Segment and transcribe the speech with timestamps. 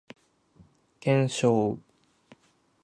[0.99, 1.77] 検証